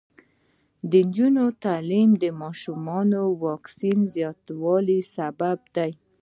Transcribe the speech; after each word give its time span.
د 0.91 0.91
نجونو 1.07 1.45
تعلیم 1.65 2.09
د 2.23 2.25
ماشومانو 2.41 3.21
واکسین 3.45 3.99
زیاتولو 4.15 4.97
سبب 5.15 5.59
دی. 5.75 5.91